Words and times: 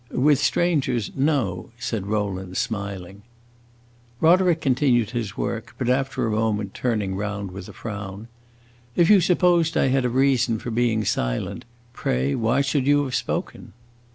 "With 0.09 0.39
strangers 0.39 1.11
no!" 1.15 1.69
said 1.77 2.07
Rowland, 2.07 2.57
smiling. 2.57 3.21
Roderick 4.19 4.59
continued 4.59 5.11
his 5.11 5.37
work; 5.37 5.75
but 5.77 5.89
after 5.89 6.25
a 6.25 6.31
moment, 6.31 6.73
turning 6.73 7.15
round 7.15 7.51
with 7.51 7.69
a 7.69 7.73
frown: 7.73 8.27
"If 8.95 9.11
you 9.11 9.21
supposed 9.21 9.77
I 9.77 9.89
had 9.89 10.03
a 10.03 10.09
reason 10.09 10.57
for 10.57 10.71
being 10.71 11.05
silent, 11.05 11.65
pray 11.93 12.33
why 12.33 12.61
should 12.61 12.87
you 12.87 13.03
have 13.03 13.13
spoken?" 13.13 13.73